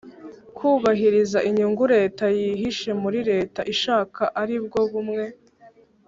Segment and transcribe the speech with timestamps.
[0.57, 5.25] kubahiriza inyungu leta yihishe muri leta ishaka aribwo bumwe